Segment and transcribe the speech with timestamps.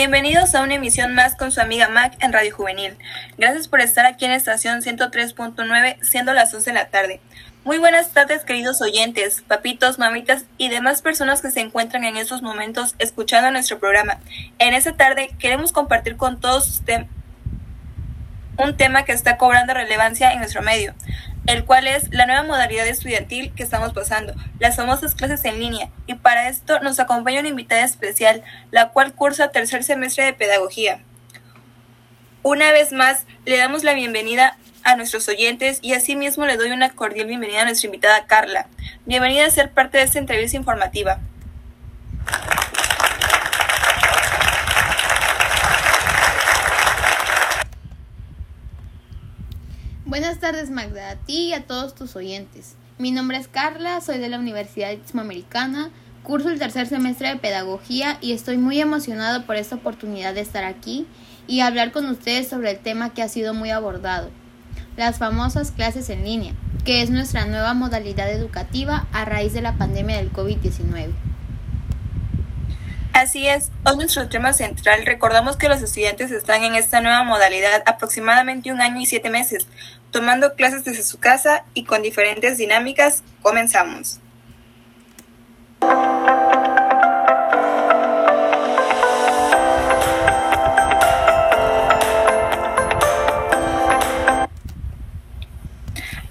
[0.00, 2.96] Bienvenidos a una emisión más con su amiga Mac en Radio Juvenil.
[3.36, 7.20] Gracias por estar aquí en estación 103.9, siendo las 11 de la tarde.
[7.64, 12.40] Muy buenas tardes, queridos oyentes, papitos, mamitas y demás personas que se encuentran en estos
[12.40, 14.20] momentos escuchando nuestro programa.
[14.58, 17.06] En esta tarde queremos compartir con todos ustedes
[18.56, 20.94] un tema que está cobrando relevancia en nuestro medio,
[21.50, 25.90] el cual es la nueva modalidad estudiantil que estamos pasando, las famosas clases en línea.
[26.06, 31.00] Y para esto nos acompaña una invitada especial, la cual cursa tercer semestre de pedagogía.
[32.44, 36.90] Una vez más, le damos la bienvenida a nuestros oyentes y asimismo le doy una
[36.90, 38.68] cordial bienvenida a nuestra invitada Carla.
[39.04, 41.18] Bienvenida a ser parte de esta entrevista informativa.
[50.10, 52.74] Buenas tardes Magda, a ti y a todos tus oyentes.
[52.98, 55.90] Mi nombre es Carla, soy de la Universidad Hispanoamericana,
[56.24, 60.64] curso el tercer semestre de Pedagogía y estoy muy emocionado por esta oportunidad de estar
[60.64, 61.06] aquí
[61.46, 64.30] y hablar con ustedes sobre el tema que ha sido muy abordado,
[64.96, 69.78] las famosas clases en línea, que es nuestra nueva modalidad educativa a raíz de la
[69.78, 71.12] pandemia del COVID-19.
[73.12, 75.04] Así es, hoy nuestro tema central.
[75.04, 79.66] Recordamos que los estudiantes están en esta nueva modalidad aproximadamente un año y siete meses,
[80.10, 83.22] tomando clases desde su casa y con diferentes dinámicas.
[83.42, 84.20] Comenzamos.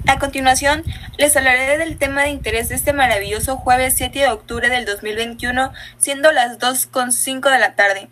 [0.07, 0.83] A continuación,
[1.17, 5.71] les hablaré del tema de interés de este maravilloso jueves 7 de octubre del 2021,
[5.97, 8.09] siendo las 2.05 de la tarde,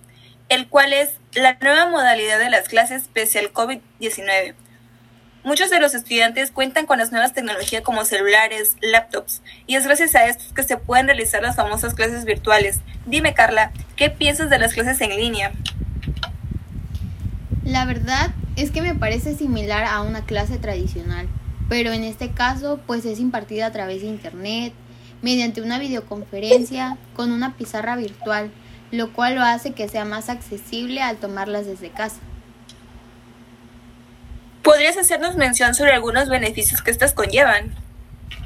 [0.47, 4.53] el cual es la nueva modalidad de las clases pese al COVID-19.
[5.47, 10.13] Muchos de los estudiantes cuentan con las nuevas tecnologías como celulares, laptops, y es gracias
[10.13, 12.81] a estos que se pueden realizar las famosas clases virtuales.
[13.05, 15.53] Dime, Carla, ¿qué piensas de las clases en línea?
[17.63, 21.29] La verdad es que me parece similar a una clase tradicional,
[21.69, 24.73] pero en este caso pues es impartida a través de internet,
[25.21, 28.51] mediante una videoconferencia, con una pizarra virtual,
[28.91, 32.19] lo cual lo hace que sea más accesible al tomarlas desde casa.
[34.67, 37.73] ¿Podrías hacernos mención sobre algunos beneficios que estas conllevan?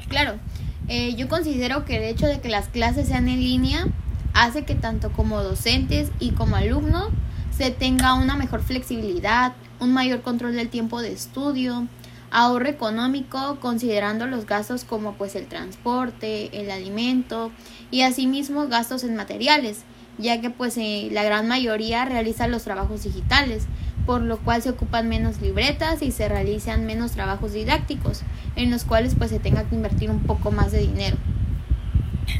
[0.06, 0.38] Claro,
[0.86, 3.88] eh, yo considero que el hecho de que las clases sean en línea
[4.32, 7.08] hace que tanto como docentes y como alumnos
[7.50, 11.88] se tenga una mejor flexibilidad, un mayor control del tiempo de estudio,
[12.30, 17.50] ahorro económico considerando los gastos como pues el transporte, el alimento
[17.90, 19.80] y asimismo gastos en materiales,
[20.18, 23.66] ya que pues eh, la gran mayoría realiza los trabajos digitales,
[24.06, 28.22] por lo cual se ocupan menos libretas y se realizan menos trabajos didácticos,
[28.56, 31.16] en los cuales pues se tenga que invertir un poco más de dinero.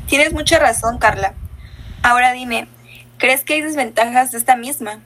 [0.06, 1.34] Tienes mucha razón, Carla.
[2.03, 2.69] Ahora dime,
[3.19, 5.00] ¿crees que hay desventajas de esta misma?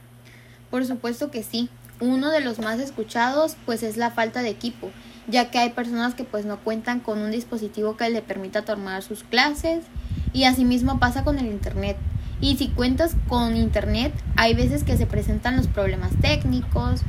[0.70, 1.68] Por supuesto que sí.
[2.00, 4.90] Uno de los más escuchados pues es la falta de equipo,
[5.28, 9.02] ya que hay personas que pues no cuentan con un dispositivo que le permita tomar
[9.02, 9.84] sus clases
[10.32, 11.96] y asimismo pasa con el internet.
[12.40, 17.02] Y si cuentas con internet, hay veces que se presentan los problemas técnicos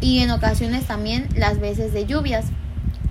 [0.00, 2.46] y en ocasiones también las veces de lluvias.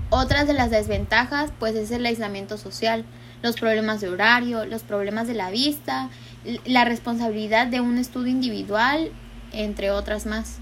[0.09, 3.05] Otras de las desventajas pues es el aislamiento social,
[3.43, 6.09] los problemas de horario, los problemas de la vista,
[6.65, 9.11] la responsabilidad de un estudio individual,
[9.51, 10.57] entre otras más.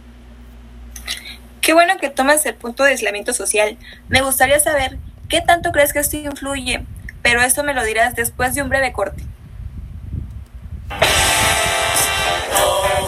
[1.62, 3.78] Qué bueno que tomas el punto de aislamiento social.
[4.10, 4.98] Me gustaría saber
[5.30, 6.86] qué tanto crees que esto influye,
[7.22, 9.24] pero esto me lo dirás después de un breve corte.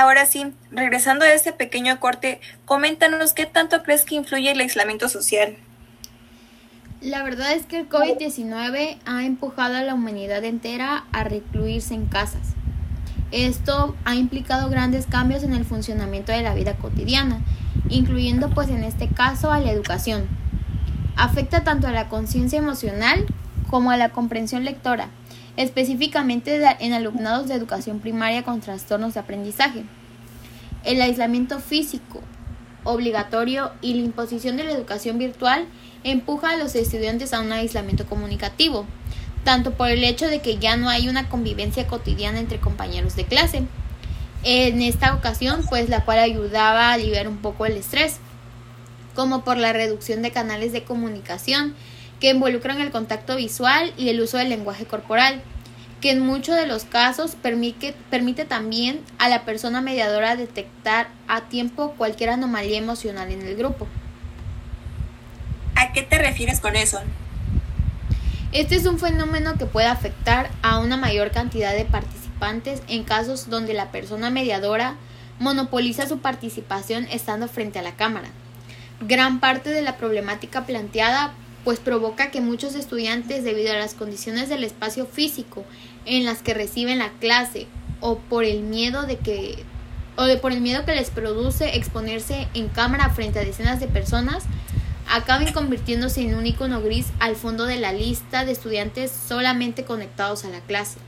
[0.00, 5.10] Ahora sí, regresando a este pequeño corte, coméntanos qué tanto crees que influye el aislamiento
[5.10, 5.58] social.
[7.02, 12.06] La verdad es que el COVID-19 ha empujado a la humanidad entera a recluirse en
[12.06, 12.54] casas.
[13.30, 17.42] Esto ha implicado grandes cambios en el funcionamiento de la vida cotidiana,
[17.90, 20.28] incluyendo pues en este caso a la educación.
[21.16, 23.26] Afecta tanto a la conciencia emocional
[23.68, 25.10] como a la comprensión lectora,
[25.56, 29.84] específicamente en alumnados de educación primaria con trastornos de aprendizaje.
[30.84, 32.20] El aislamiento físico
[32.84, 35.66] obligatorio y la imposición de la educación virtual
[36.04, 38.86] empuja a los estudiantes a un aislamiento comunicativo,
[39.44, 43.24] tanto por el hecho de que ya no hay una convivencia cotidiana entre compañeros de
[43.24, 43.64] clase,
[44.42, 48.16] en esta ocasión, pues la cual ayudaba a aliviar un poco el estrés,
[49.14, 51.74] como por la reducción de canales de comunicación
[52.20, 55.42] que involucran el contacto visual y el uso del lenguaje corporal,
[56.00, 61.42] que en muchos de los casos permite, permite también a la persona mediadora detectar a
[61.42, 63.86] tiempo cualquier anomalía emocional en el grupo.
[65.76, 67.00] ¿A qué te refieres con eso?
[68.52, 73.48] Este es un fenómeno que puede afectar a una mayor cantidad de participantes en casos
[73.48, 74.96] donde la persona mediadora
[75.38, 78.28] monopoliza su participación estando frente a la cámara.
[79.00, 81.32] Gran parte de la problemática planteada
[81.64, 85.64] pues provoca que muchos estudiantes debido a las condiciones del espacio físico
[86.06, 87.66] en las que reciben la clase
[88.00, 89.64] o por el miedo de que
[90.16, 93.88] o de por el miedo que les produce exponerse en cámara frente a decenas de
[93.88, 94.44] personas
[95.08, 100.44] acaben convirtiéndose en un icono gris al fondo de la lista de estudiantes solamente conectados
[100.44, 100.98] a la clase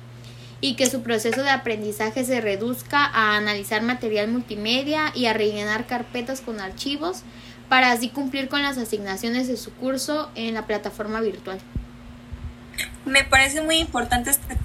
[0.61, 5.87] y que su proceso de aprendizaje se reduzca a analizar material multimedia y a rellenar
[5.87, 7.23] carpetas con archivos
[7.73, 11.59] para así cumplir con las asignaciones de su curso en la plataforma virtual.
[13.07, 14.59] Me parece muy importante este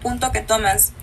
[0.00, 0.94] punto que tomas.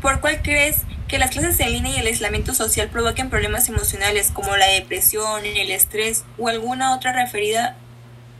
[0.00, 4.30] ¿Por cuál crees que las clases en línea y el aislamiento social provoquen problemas emocionales
[4.32, 7.76] como la depresión, el estrés o alguna otra referida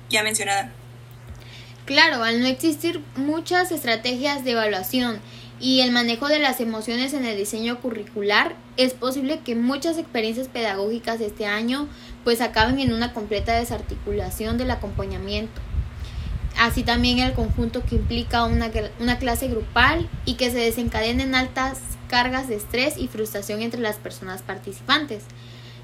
[0.09, 0.73] ya mencionada.
[1.85, 5.21] Claro, al no existir muchas estrategias de evaluación
[5.61, 10.49] y el manejo de las emociones en el diseño curricular, es posible que muchas experiencias
[10.49, 11.87] pedagógicas de este año
[12.25, 15.61] pues acaben en una completa desarticulación del acompañamiento.
[16.59, 21.79] Así también el conjunto que implica una, una clase grupal y que se desencadenen altas
[22.09, 25.25] cargas de estrés y frustración entre las personas participantes,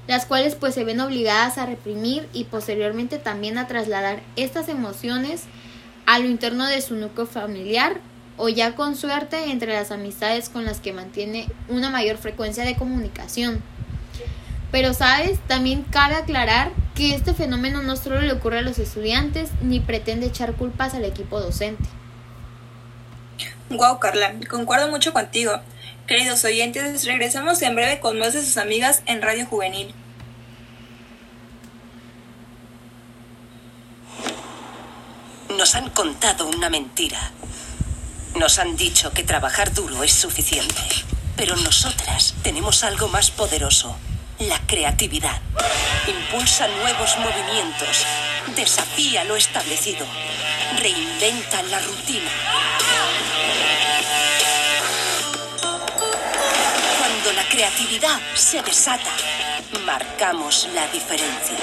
[0.07, 5.43] las cuales pues se ven obligadas a reprimir y posteriormente también a trasladar estas emociones
[6.05, 7.99] a lo interno de su núcleo familiar
[8.37, 12.75] o ya con suerte entre las amistades con las que mantiene una mayor frecuencia de
[12.75, 13.63] comunicación.
[14.71, 19.49] Pero sabes, también cabe aclarar que este fenómeno no solo le ocurre a los estudiantes
[19.61, 21.83] ni pretende echar culpas al equipo docente.
[23.69, 25.59] Wow, Carla, concuerdo mucho contigo.
[26.07, 29.93] Queridos oyentes, regresamos en breve con más de sus amigas en Radio Juvenil.
[35.57, 37.19] Nos han contado una mentira.
[38.35, 40.81] Nos han dicho que trabajar duro es suficiente.
[41.35, 43.95] Pero nosotras tenemos algo más poderoso,
[44.39, 45.41] la creatividad.
[46.07, 48.05] Impulsa nuevos movimientos,
[48.55, 50.05] desafía lo establecido,
[50.79, 52.31] reinventa la rutina.
[57.35, 59.11] la creatividad se desata,
[59.85, 61.57] marcamos la diferencia.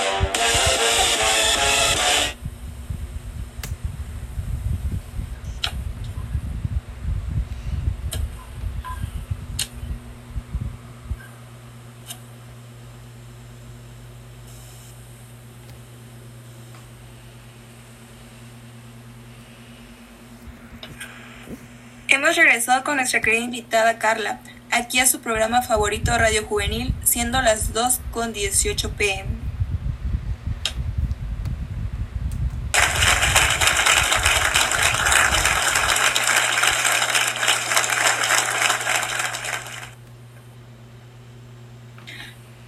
[22.54, 24.38] Regresado con nuestra querida invitada Carla,
[24.70, 29.28] aquí a su programa favorito Radio Juvenil, siendo las 2 con 18 pm.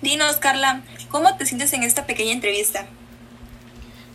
[0.03, 2.87] Dinos, Carla, ¿cómo te sientes en esta pequeña entrevista?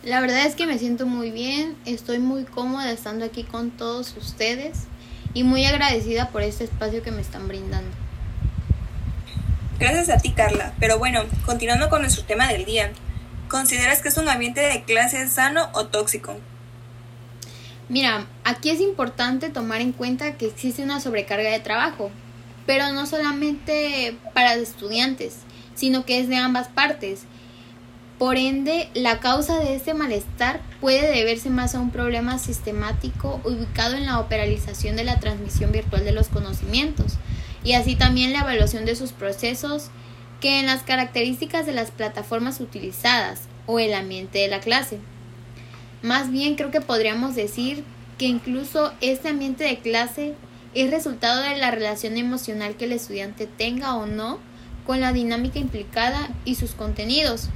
[0.02, 4.14] La verdad es que me siento muy bien, estoy muy cómoda estando aquí con todos
[4.18, 4.88] ustedes
[5.34, 7.90] y muy agradecida por este espacio que me están brindando.
[9.78, 10.74] Gracias a ti, Carla.
[10.78, 12.92] Pero bueno, continuando con nuestro tema del día,
[13.48, 16.36] ¿consideras que es un ambiente de clase sano o tóxico?
[17.88, 22.10] Mira, aquí es importante tomar en cuenta que existe una sobrecarga de trabajo,
[22.64, 25.38] pero no solamente para los estudiantes,
[25.74, 27.24] sino que es de ambas partes.
[28.22, 33.96] Por ende, la causa de este malestar puede deberse más a un problema sistemático ubicado
[33.96, 37.14] en la operalización de la transmisión virtual de los conocimientos
[37.64, 39.88] y así también la evaluación de sus procesos
[40.40, 45.00] que en las características de las plataformas utilizadas o el ambiente de la clase.
[46.00, 47.82] Más bien creo que podríamos decir
[48.18, 50.34] que incluso este ambiente de clase
[50.74, 54.38] es resultado de la relación emocional que el estudiante tenga o no
[54.86, 57.48] con la dinámica implicada y sus contenidos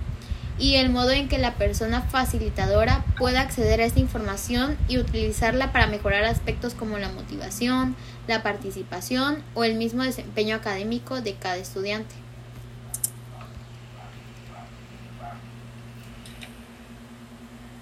[0.59, 5.73] y el modo en que la persona facilitadora pueda acceder a esta información y utilizarla
[5.73, 7.95] para mejorar aspectos como la motivación,
[8.27, 12.15] la participación o el mismo desempeño académico de cada estudiante.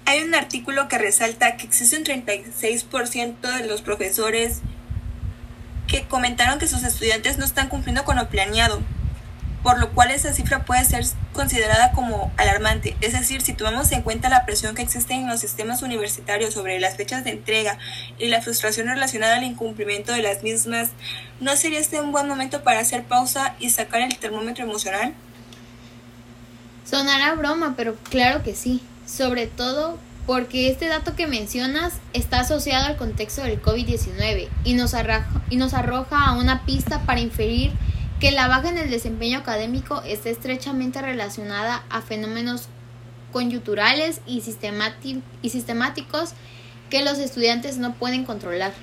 [0.07, 4.61] Hay un artículo que resalta que existe un 36% de los profesores
[5.87, 8.81] que comentaron que sus estudiantes no están cumpliendo con lo planeado,
[9.65, 11.03] por lo cual esa cifra puede ser
[11.33, 12.95] considerada como alarmante.
[13.01, 16.79] Es decir, si tomamos en cuenta la presión que existe en los sistemas universitarios sobre
[16.79, 17.79] las fechas de entrega
[18.19, 20.89] y la frustración relacionada al incumplimiento de las mismas,
[21.39, 25.15] ¿no sería este un buen momento para hacer pausa y sacar el termómetro emocional?
[26.87, 28.83] Sonará broma, pero claro que sí.
[29.07, 34.93] Sobre todo porque este dato que mencionas está asociado al contexto del COVID-19 y nos,
[35.49, 37.73] y nos arroja a una pista para inferir
[38.19, 42.69] que la baja en el desempeño académico está estrechamente relacionada a fenómenos
[43.31, 44.41] conyunturales y,
[45.41, 46.33] y sistemáticos
[46.89, 48.73] que los estudiantes no pueden controlar.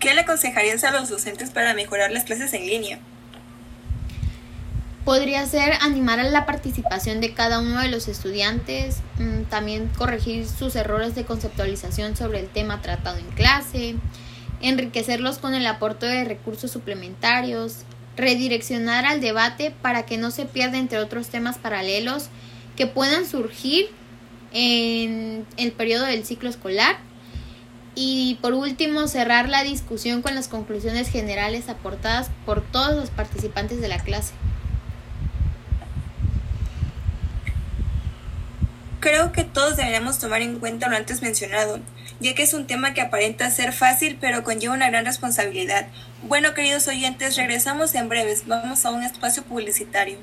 [0.00, 2.98] ¿Qué le aconsejarías a los docentes para mejorar las clases en línea?
[5.04, 10.46] Podría ser animar a la participación de cada uno de los estudiantes, mm, también corregir
[10.48, 13.96] sus errores de conceptualización sobre el tema tratado en clase,
[14.64, 17.84] enriquecerlos con el aporte de recursos suplementarios,
[18.16, 22.28] redireccionar al debate para que no se pierda entre otros temas paralelos
[22.74, 23.90] que puedan surgir
[24.52, 26.96] en el periodo del ciclo escolar
[27.94, 33.80] y por último cerrar la discusión con las conclusiones generales aportadas por todos los participantes
[33.80, 34.32] de la clase.
[39.00, 41.78] Creo que todos deberíamos tomar en cuenta lo antes mencionado,
[42.20, 45.86] ya que es un tema que aparenta ser fácil pero conlleva una gran responsabilidad.
[46.22, 48.46] Bueno, queridos oyentes, regresamos en breves.
[48.46, 50.18] Vamos a un espacio publicitario.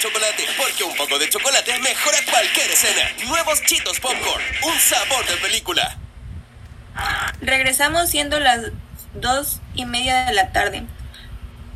[0.00, 3.02] Chocolate, porque un poco de chocolate mejora cualquier escena.
[3.26, 5.98] Nuevos Chitos Popcorn, un sabor de película.
[7.42, 8.72] Regresamos siendo las
[9.14, 10.84] dos y media de la tarde.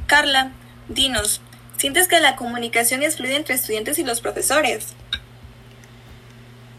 [0.06, 0.52] Carla,
[0.88, 1.42] dinos,
[1.76, 4.94] ¿sientes que la comunicación es fluida entre estudiantes y los profesores?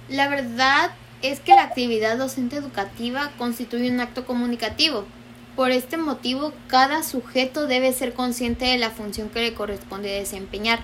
[0.09, 0.91] La verdad
[1.21, 5.05] es que la actividad docente educativa constituye un acto comunicativo.
[5.55, 10.79] Por este motivo, cada sujeto debe ser consciente de la función que le corresponde desempeñar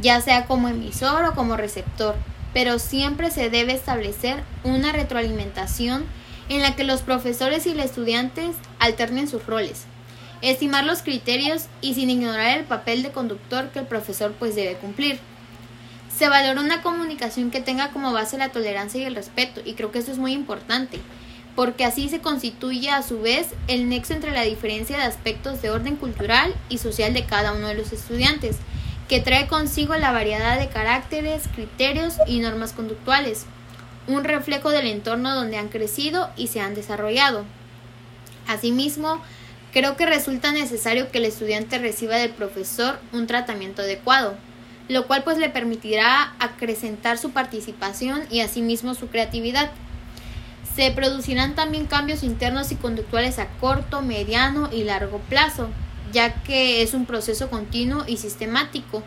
[0.00, 2.14] ya sea como emisor o como receptor,
[2.52, 6.04] pero siempre se debe establecer una retroalimentación
[6.48, 9.84] en la que los profesores y los estudiantes alternen sus roles,
[10.40, 14.74] estimar los criterios y sin ignorar el papel de conductor que el profesor pues debe
[14.74, 15.18] cumplir.
[16.16, 19.92] Se valora una comunicación que tenga como base la tolerancia y el respeto, y creo
[19.92, 20.98] que eso es muy importante,
[21.54, 25.70] porque así se constituye a su vez el nexo entre la diferencia de aspectos de
[25.70, 28.56] orden cultural y social de cada uno de los estudiantes,
[29.08, 33.46] que trae consigo la variedad de caracteres, criterios y normas conductuales,
[34.06, 37.44] un reflejo del entorno donde han crecido y se han desarrollado.
[38.46, 39.22] Asimismo,
[39.72, 44.36] creo que resulta necesario que el estudiante reciba del profesor un tratamiento adecuado,
[44.88, 49.70] lo cual pues le permitirá acrecentar su participación y asimismo su creatividad.
[50.74, 55.68] Se producirán también cambios internos y conductuales a corto, mediano y largo plazo,
[56.12, 59.02] ya que es un proceso continuo y sistemático,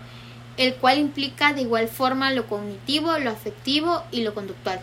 [0.58, 4.80] el cual implica de igual forma lo cognitivo, lo afectivo y lo conductual.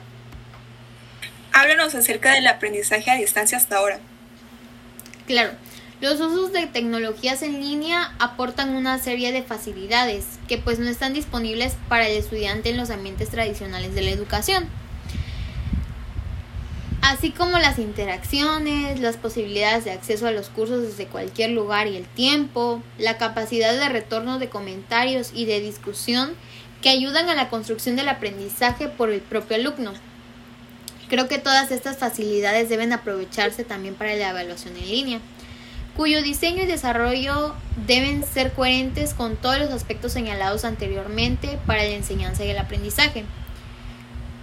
[1.53, 4.01] Háblanos acerca del aprendizaje a distancia hasta ahora.
[5.27, 5.53] Claro,
[6.01, 11.13] los usos de tecnologías en línea aportan una serie de facilidades que pues no están
[11.13, 14.69] disponibles para el estudiante en los ambientes tradicionales de la educación
[17.09, 21.97] así como las interacciones, las posibilidades de acceso a los cursos desde cualquier lugar y
[21.97, 26.33] el tiempo, la capacidad de retorno de comentarios y de discusión
[26.83, 29.93] que ayudan a la construcción del aprendizaje por el propio alumno.
[31.09, 35.21] Creo que todas estas facilidades deben aprovecharse también para la evaluación en línea,
[35.97, 37.55] cuyo diseño y desarrollo
[37.87, 43.25] deben ser coherentes con todos los aspectos señalados anteriormente para la enseñanza y el aprendizaje.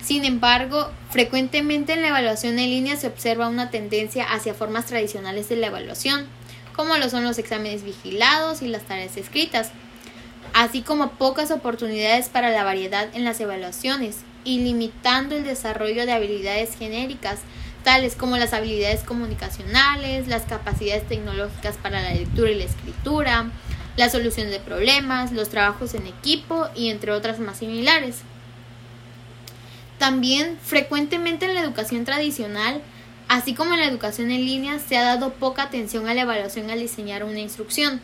[0.05, 5.50] Sin embargo, frecuentemente en la evaluación en línea se observa una tendencia hacia formas tradicionales
[5.50, 6.27] de la evaluación,
[6.75, 9.71] como lo son los exámenes vigilados y las tareas escritas,
[10.53, 16.12] así como pocas oportunidades para la variedad en las evaluaciones y limitando el desarrollo de
[16.12, 17.39] habilidades genéricas
[17.83, 23.50] tales como las habilidades comunicacionales, las capacidades tecnológicas para la lectura y la escritura,
[23.97, 28.21] la solución de problemas, los trabajos en equipo y entre otras más similares.
[30.05, 32.79] También frecuentemente en la educación tradicional,
[33.27, 36.69] así como en la educación en línea, se ha dado poca atención a la evaluación
[36.69, 38.00] al diseñar una instrucción.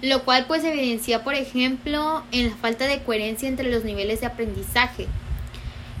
[0.00, 4.26] lo cual pues evidencia, por ejemplo, en la falta de coherencia entre los niveles de
[4.28, 5.08] aprendizaje.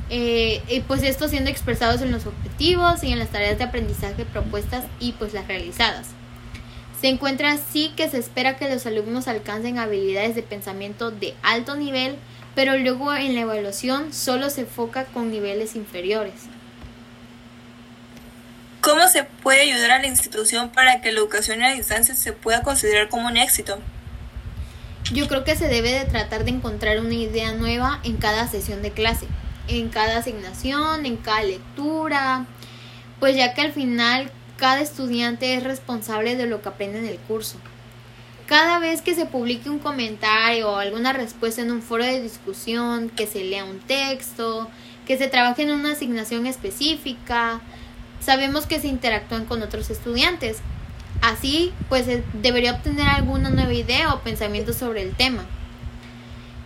[0.08, 4.24] Eh, y pues esto siendo expresados en los objetivos y en las tareas de aprendizaje
[4.24, 6.08] propuestas y pues las realizadas.
[6.98, 11.76] Se encuentra así que se espera que los alumnos alcancen habilidades de pensamiento de alto
[11.76, 12.16] nivel,
[12.56, 16.34] pero luego en la evaluación solo se enfoca con niveles inferiores.
[18.80, 22.62] ¿Cómo se puede ayudar a la institución para que la educación a distancia se pueda
[22.62, 23.78] considerar como un éxito?
[25.12, 28.80] Yo creo que se debe de tratar de encontrar una idea nueva en cada sesión
[28.82, 29.26] de clase,
[29.68, 32.46] en cada asignación, en cada lectura,
[33.20, 37.18] pues ya que al final cada estudiante es responsable de lo que aprende en el
[37.18, 37.58] curso.
[38.46, 43.10] Cada vez que se publique un comentario o alguna respuesta en un foro de discusión,
[43.10, 44.70] que se lea un texto,
[45.04, 47.60] que se trabaje en una asignación específica,
[48.20, 50.58] sabemos que se interactúan con otros estudiantes.
[51.22, 55.44] Así, pues debería obtener alguna nueva idea o pensamiento sobre el tema.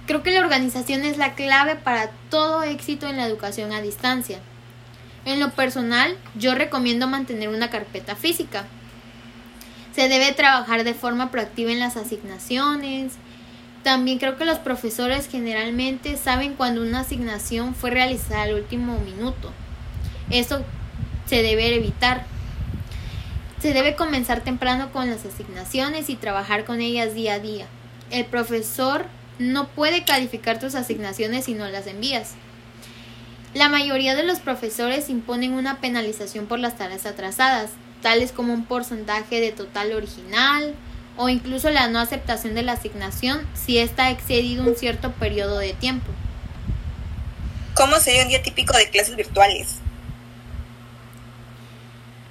[0.06, 4.40] Creo que la organización es la clave para todo éxito en la educación a distancia.
[5.24, 8.66] En lo personal, yo recomiendo mantener una carpeta física.
[9.94, 13.14] Se debe trabajar de forma proactiva en las asignaciones.
[13.82, 19.52] También creo que los profesores generalmente saben cuando una asignación fue realizada al último minuto.
[20.30, 20.64] Esto
[21.26, 22.24] se debe evitar.
[23.60, 27.66] Se debe comenzar temprano con las asignaciones y trabajar con ellas día a día.
[28.10, 29.06] El profesor
[29.38, 32.34] no puede calificar tus asignaciones si no las envías.
[33.54, 37.70] La mayoría de los profesores imponen una penalización por las tareas atrasadas,
[38.00, 40.74] tales como un porcentaje de total original
[41.16, 45.58] o incluso la no aceptación de la asignación si ésta ha excedido un cierto periodo
[45.58, 46.10] de tiempo.
[47.74, 49.76] ¿Cómo sería un día típico de clases virtuales?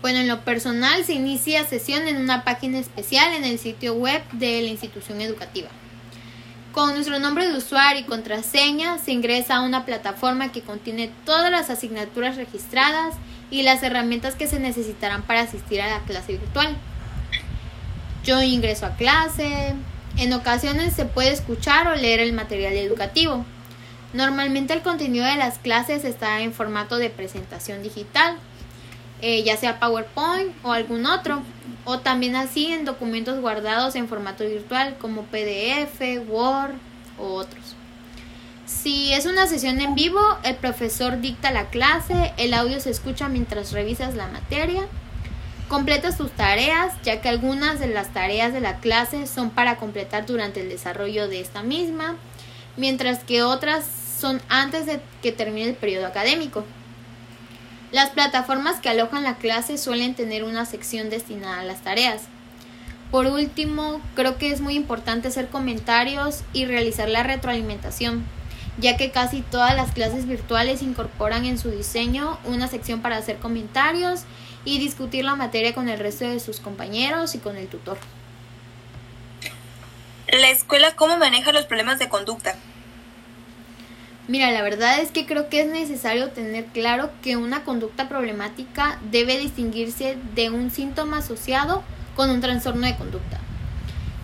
[0.02, 4.24] Bueno, en lo personal se inicia sesión en una página especial en el sitio web
[4.32, 5.70] de la institución educativa.
[6.72, 11.52] Con nuestro nombre de usuario y contraseña se ingresa a una plataforma que contiene todas
[11.52, 13.16] las asignaturas registradas
[13.52, 16.76] y las herramientas que se necesitarán para asistir a la clase virtual.
[18.24, 19.74] Yo ingreso a clase.
[20.18, 23.46] En ocasiones se puede escuchar o leer el material educativo.
[24.14, 28.38] Normalmente el contenido de las clases está en formato de presentación digital
[29.22, 31.42] eh, ya sea PowerPoint o algún otro,
[31.84, 36.76] o también así en documentos guardados en formato virtual como PDF, Word
[37.18, 37.76] o otros.
[38.70, 43.28] Si es una sesión en vivo, el profesor dicta la clase, el audio se escucha
[43.28, 44.84] mientras revisas la materia,
[45.68, 50.28] completa tus tareas, ya que algunas de las tareas de la clase son para completar
[50.28, 52.16] durante el desarrollo de esta misma,
[52.78, 53.86] mientras que otras
[54.20, 56.64] son antes de que termine el periodo académico.
[57.92, 62.22] Las plataformas que alojan la clase suelen tener una sección destinada a las tareas.
[63.10, 68.24] Por último, creo que es muy importante hacer comentarios y realizar la retroalimentación,
[68.80, 73.38] ya que casi todas las clases virtuales incorporan en su diseño una sección para hacer
[73.38, 74.22] comentarios
[74.66, 77.98] y discutir la materia con el resto de sus compañeros y con el tutor.
[80.32, 82.56] ¿La escuela cómo maneja los problemas de conducta?
[84.28, 89.00] Mira, la verdad es que creo que es necesario tener claro que una conducta problemática
[89.10, 91.82] debe distinguirse de un síntoma asociado
[92.16, 93.40] con un trastorno de conducta.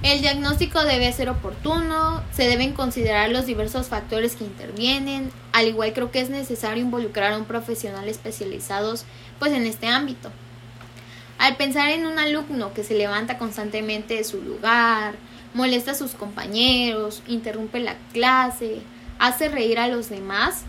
[0.03, 5.93] El diagnóstico debe ser oportuno, se deben considerar los diversos factores que intervienen, al igual
[5.93, 8.93] creo que es necesario involucrar a un profesional especializado
[9.39, 10.31] pues en este ámbito.
[11.37, 15.15] Al pensar en un alumno que se levanta constantemente de su lugar,
[15.53, 18.81] molesta a sus compañeros, interrumpe la clase,
[19.19, 20.63] hace reír a los demás.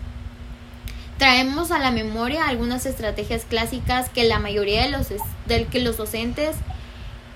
[1.19, 5.09] Traemos a la memoria algunas estrategias clásicas que la mayoría de los,
[5.47, 6.57] del que los docentes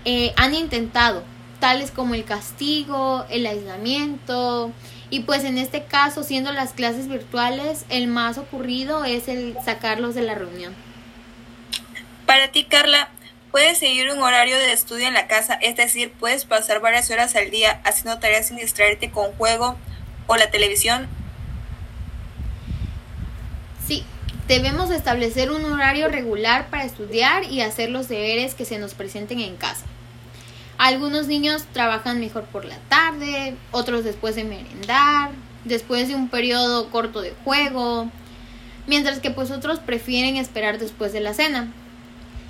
[0.05, 1.23] eh, han intentado,
[1.61, 4.73] tales como el castigo, el aislamiento,
[5.11, 10.15] y pues en este caso, siendo las clases virtuales, el más ocurrido es el sacarlos
[10.15, 10.75] de la reunión.
[12.27, 13.11] Para ti, Carla,
[13.51, 17.35] puedes seguir un horario de estudio en la casa, es decir, puedes pasar varias horas
[17.35, 19.77] al día haciendo tareas sin distraerte con juego,
[20.29, 21.09] o la televisión?
[23.87, 24.05] Sí,
[24.47, 29.41] debemos establecer un horario regular para estudiar y hacer los deberes que se nos presenten
[29.41, 29.85] en casa.
[30.81, 35.31] Algunos niños trabajan mejor por la tarde, otros después de merendar,
[35.65, 38.11] después de un periodo corto de juego,
[38.87, 41.69] mientras que pues otros prefieren esperar después de la cena.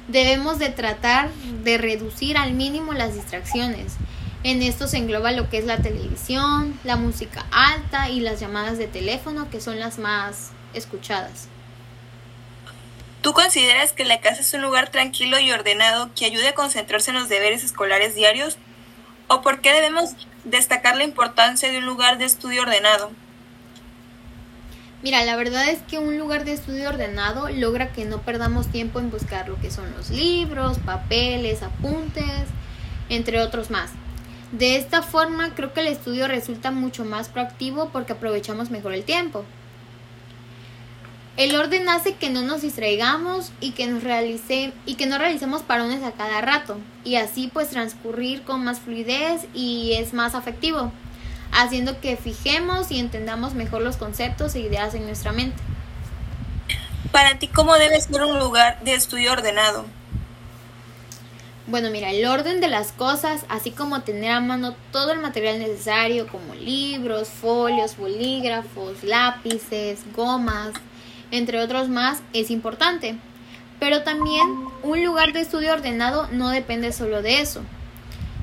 [0.09, 1.31] Debemos de tratar
[1.65, 3.97] de reducir al mínimo las distracciones
[4.43, 8.79] en esto se engloba lo que es la televisión, la música alta y las llamadas
[8.79, 11.49] de teléfono, que son las más escuchadas.
[13.23, 17.11] ¿Tú consideras que la casa es un lugar tranquilo y ordenado que ayude a concentrarse
[17.11, 18.57] en los deberes escolares diarios?
[19.29, 20.11] ¿O por qué debemos
[20.45, 23.11] destacar la importancia de un lugar de estudio ordenado?
[25.03, 29.01] Mira, la verdad es que un lugar de estudio ordenado logra que no perdamos tiempo
[29.01, 32.49] en buscar lo que son los libros, papeles, apuntes,
[33.11, 33.91] entre otros más.
[34.53, 39.05] De esta forma creo que el estudio resulta mucho más proactivo porque aprovechamos mejor el
[39.05, 39.45] tiempo.
[41.41, 45.63] El orden hace que no nos distraigamos y que nos realice, y que no realicemos
[45.63, 50.93] parones a cada rato y así pues transcurrir con más fluidez y es más afectivo
[51.51, 55.57] haciendo que fijemos y entendamos mejor los conceptos e ideas en nuestra mente.
[57.11, 59.87] Para ti, ¿cómo debe ser un lugar de estudio ordenado?
[61.69, 65.59] Bueno, mira, el orden de las cosas, así como tener a mano todo el material
[65.59, 70.75] necesario, como libros, folios, bolígrafos, lápices, gomas,
[71.31, 73.17] entre otros más, es importante.
[73.79, 74.47] Pero también
[74.83, 77.63] un lugar de estudio ordenado no depende solo de eso.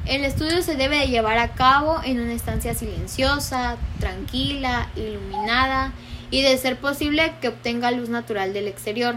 [0.05, 5.91] El estudio se debe de llevar a cabo en una estancia silenciosa, tranquila, iluminada
[6.31, 9.15] y de ser posible que obtenga luz natural del exterior.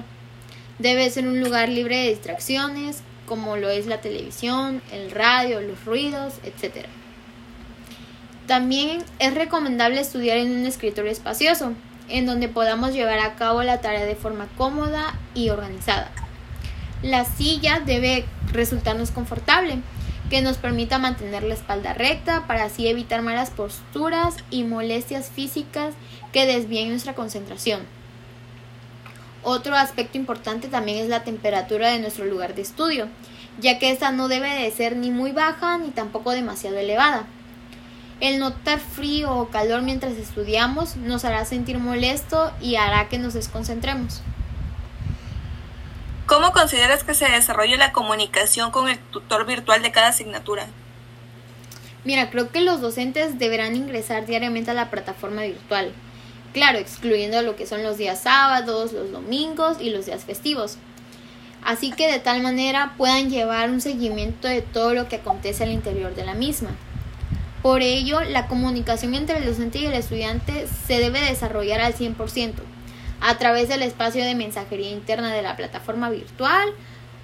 [0.80, 5.84] Debe ser un lugar libre de distracciones, como lo es la televisión, el radio, los
[5.84, 6.86] ruidos, etc.
[8.48, 11.74] También es recomendable estudiar en un escritorio espacioso,
[12.10, 16.10] en donde podamos llevar a cabo la tarea de forma cómoda y organizada.
[17.02, 19.78] La silla debe resultarnos confortable,
[20.28, 25.94] que nos permita mantener la espalda recta para así evitar malas posturas y molestias físicas
[26.32, 27.80] que desvíen nuestra concentración.
[29.42, 33.08] Otro aspecto importante también es la temperatura de nuestro lugar de estudio,
[33.58, 37.26] ya que esta no debe de ser ni muy baja ni tampoco demasiado elevada.
[38.20, 43.32] El notar frío o calor mientras estudiamos nos hará sentir molesto y hará que nos
[43.32, 44.20] desconcentremos.
[46.26, 50.66] ¿Cómo consideras que se desarrolla la comunicación con el tutor virtual de cada asignatura?
[52.04, 55.92] Mira, creo que los docentes deberán ingresar diariamente a la plataforma virtual.
[56.52, 60.76] Claro, excluyendo lo que son los días sábados, los domingos y los días festivos.
[61.64, 65.72] Así que de tal manera puedan llevar un seguimiento de todo lo que acontece al
[65.72, 66.70] interior de la misma.
[67.62, 72.54] Por ello, la comunicación entre el docente y el estudiante se debe desarrollar al 100%
[73.20, 76.70] a través del espacio de mensajería interna de la plataforma virtual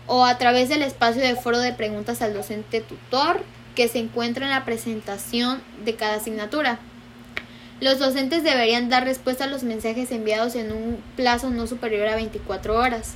[0.07, 3.43] o a través del espacio de foro de preguntas al docente tutor
[3.75, 6.79] que se encuentra en la presentación de cada asignatura.
[7.81, 12.15] Los docentes deberían dar respuesta a los mensajes enviados en un plazo no superior a
[12.15, 13.15] 24 horas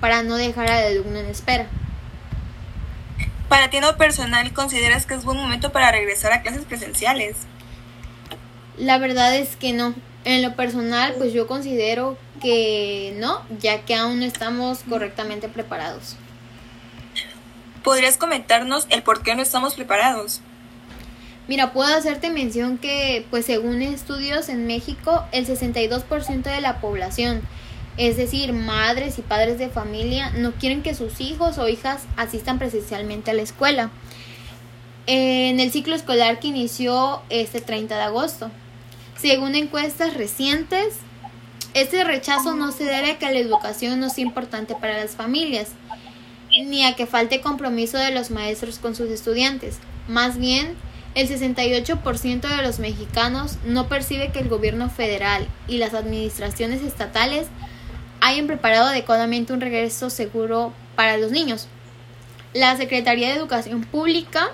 [0.00, 1.66] para no dejar al alumno en espera.
[3.48, 7.36] Para ti no personal, ¿consideras que es buen momento para regresar a clases presenciales?
[8.76, 9.94] La verdad es que no.
[10.24, 16.16] En lo personal, pues yo considero que no, ya que aún no estamos correctamente preparados.
[17.84, 20.40] ¿Podrías comentarnos el por qué no estamos preparados?
[21.46, 27.42] Mira, puedo hacerte mención que, pues según estudios en México, el 62% de la población,
[27.96, 32.58] es decir, madres y padres de familia, no quieren que sus hijos o hijas asistan
[32.58, 33.90] presencialmente a la escuela.
[35.06, 38.50] En el ciclo escolar que inició este 30 de agosto.
[39.16, 40.96] Según encuestas recientes,
[41.74, 45.68] este rechazo no se debe a que la educación no sea importante para las familias,
[46.50, 49.78] ni a que falte compromiso de los maestros con sus estudiantes.
[50.08, 50.74] Más bien,
[51.14, 57.46] el 68% de los mexicanos no percibe que el gobierno federal y las administraciones estatales
[58.20, 61.68] hayan preparado adecuadamente un regreso seguro para los niños.
[62.52, 64.50] La Secretaría de Educación Pública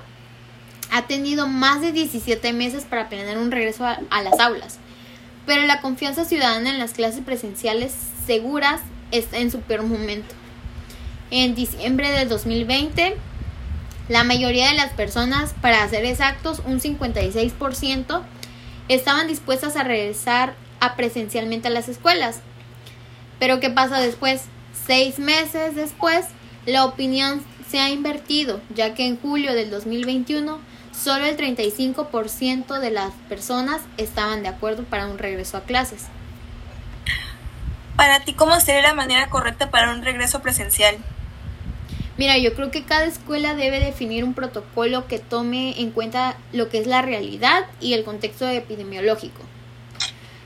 [0.90, 4.78] ha tenido más de 17 meses para planear un regreso a, las aulas,
[5.46, 7.94] pero la confianza ciudadana en las clases presenciales
[8.26, 10.34] seguras está en su peor momento.
[11.30, 13.16] En diciembre de 2020,
[14.08, 18.22] la mayoría de las personas, para ser exactos, un 56%,
[18.88, 22.40] estaban dispuestas a regresar a presencialmente a las escuelas.
[23.42, 24.44] Pero ¿qué pasa después?
[24.86, 26.26] Seis meses después,
[26.64, 30.60] la opinión se ha invertido, ya que en julio del 2021
[30.92, 36.06] solo el 35% de las personas estaban de acuerdo para un regreso a clases.
[37.96, 40.94] Para ti, ¿cómo sería la manera correcta para un regreso presencial?
[42.18, 46.68] Mira, yo creo que cada escuela debe definir un protocolo que tome en cuenta lo
[46.68, 49.42] que es la realidad y el contexto epidemiológico.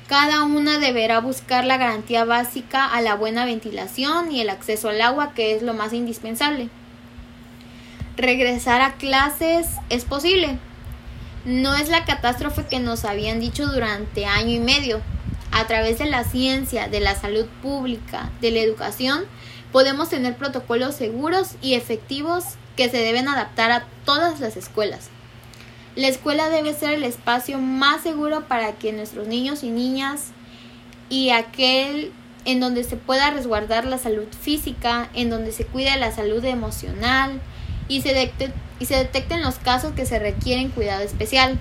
[0.08, 5.00] Cada una deberá buscar la garantía básica a la buena ventilación y el acceso al
[5.00, 6.70] agua, que es lo más indispensable
[8.16, 10.58] regresar a clases es posible.
[11.44, 15.00] No es la catástrofe que nos habían dicho durante año y medio.
[15.52, 19.24] A través de la ciencia, de la salud pública, de la educación,
[19.72, 22.44] podemos tener protocolos seguros y efectivos
[22.76, 25.08] que se deben adaptar a todas las escuelas.
[25.96, 30.32] La escuela debe ser el espacio más seguro para que nuestros niños y niñas
[31.08, 32.12] y aquel
[32.44, 37.40] en donde se pueda resguardar la salud física, en donde se cuide la salud emocional
[37.88, 38.30] y se,
[38.78, 41.58] y se detecten los casos que se requieren cuidado especial.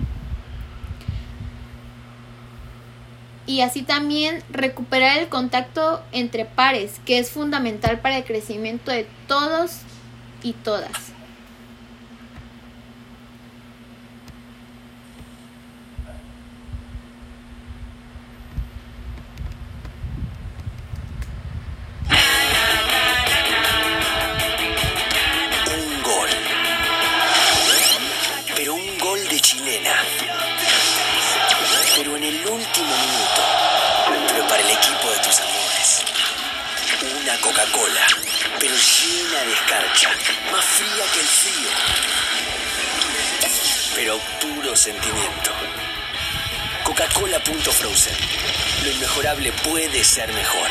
[3.47, 9.07] Y así también recuperar el contacto entre pares, que es fundamental para el crecimiento de
[9.27, 9.77] todos
[10.43, 11.14] y todas.
[37.45, 38.07] Coca-Cola,
[38.59, 40.09] pero llena de escarcha,
[40.51, 41.69] más fría que el frío,
[43.95, 45.51] pero puro sentimiento.
[46.83, 48.15] Coca-Cola Frozen.
[48.83, 50.69] Lo inmejorable puede ser mejor.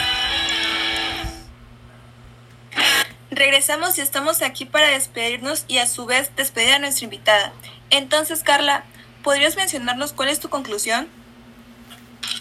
[3.30, 7.52] Regresamos y estamos aquí para despedirnos y a su vez despedir a nuestra invitada.
[7.90, 8.84] Entonces, Carla,
[9.22, 11.08] ¿podrías mencionarnos cuál es tu conclusión?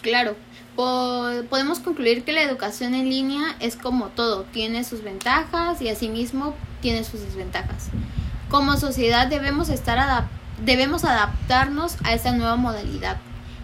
[0.04, 0.36] Claro
[0.74, 6.54] podemos concluir que la educación en línea es como todo, tiene sus ventajas y asimismo
[6.80, 7.88] tiene sus desventajas.
[8.48, 10.26] Como sociedad debemos, estar
[10.62, 13.18] debemos adaptarnos a esta nueva modalidad.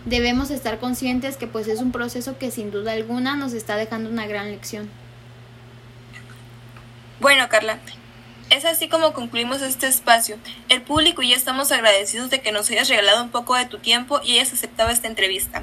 [0.06, 4.08] Debemos estar conscientes que pues es un proceso que sin duda alguna nos está dejando
[4.08, 4.88] una gran lección.
[7.20, 7.78] Bueno, Carla,
[8.48, 10.38] es así como concluimos este espacio.
[10.70, 13.78] El público y yo estamos agradecidos de que nos hayas regalado un poco de tu
[13.78, 15.62] tiempo y hayas aceptado esta entrevista.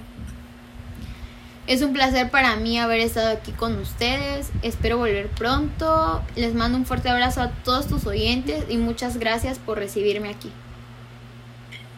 [1.67, 4.51] Es un placer para mí haber estado aquí con ustedes.
[4.61, 6.23] Espero volver pronto.
[6.37, 10.49] Les mando un fuerte abrazo a todos tus oyentes y muchas gracias por recibirme aquí.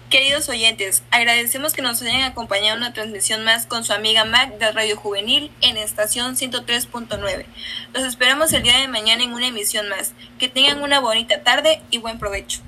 [0.09, 4.57] Queridos oyentes, agradecemos que nos hayan acompañado en una transmisión más con su amiga Mac
[4.57, 7.45] de Radio Juvenil en estación 103.9.
[7.93, 10.13] Los esperamos el día de mañana en una emisión más.
[10.39, 12.61] Que tengan una bonita tarde y buen provecho.